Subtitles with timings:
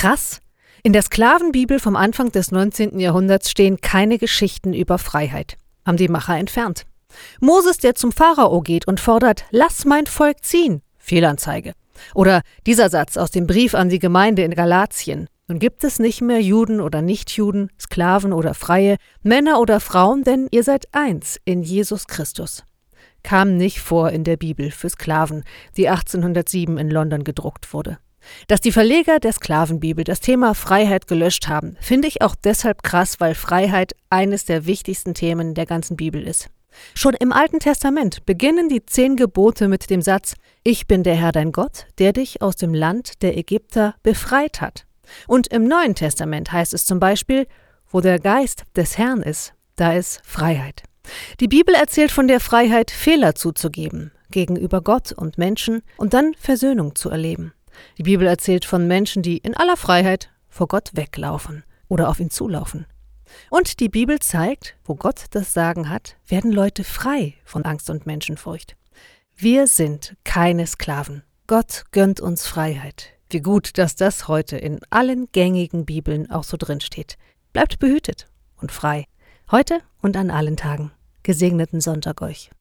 [0.00, 0.40] Krass.
[0.82, 2.98] In der Sklavenbibel vom Anfang des 19.
[2.98, 5.58] Jahrhunderts stehen keine Geschichten über Freiheit.
[5.84, 6.86] Haben die Macher entfernt.
[7.38, 10.80] Moses, der zum Pharao geht und fordert, lass mein Volk ziehen.
[10.96, 11.74] Fehlanzeige.
[12.14, 15.28] Oder dieser Satz aus dem Brief an die Gemeinde in Galatien.
[15.48, 20.48] Nun gibt es nicht mehr Juden oder Nichtjuden, Sklaven oder Freie, Männer oder Frauen, denn
[20.50, 22.64] ihr seid eins in Jesus Christus.
[23.22, 25.44] Kam nicht vor in der Bibel für Sklaven,
[25.76, 27.98] die 1807 in London gedruckt wurde.
[28.48, 33.20] Dass die Verleger der Sklavenbibel das Thema Freiheit gelöscht haben, finde ich auch deshalb krass,
[33.20, 36.48] weil Freiheit eines der wichtigsten Themen der ganzen Bibel ist.
[36.94, 41.32] Schon im Alten Testament beginnen die zehn Gebote mit dem Satz Ich bin der Herr
[41.32, 44.86] dein Gott, der dich aus dem Land der Ägypter befreit hat.
[45.26, 47.46] Und im Neuen Testament heißt es zum Beispiel,
[47.88, 50.84] wo der Geist des Herrn ist, da ist Freiheit.
[51.40, 56.94] Die Bibel erzählt von der Freiheit, Fehler zuzugeben gegenüber Gott und Menschen und dann Versöhnung
[56.94, 57.52] zu erleben.
[57.98, 62.30] Die Bibel erzählt von Menschen, die in aller Freiheit vor Gott weglaufen oder auf ihn
[62.30, 62.86] zulaufen.
[63.50, 68.06] Und die Bibel zeigt, wo Gott das Sagen hat, werden Leute frei von Angst und
[68.06, 68.76] Menschenfurcht.
[69.36, 71.22] Wir sind keine Sklaven.
[71.46, 73.10] Gott gönnt uns Freiheit.
[73.30, 77.16] Wie gut, dass das heute in allen gängigen Bibeln auch so drin steht.
[77.52, 78.28] Bleibt behütet
[78.60, 79.06] und frei.
[79.50, 80.92] Heute und an allen Tagen.
[81.22, 82.50] Gesegneten Sonntag euch.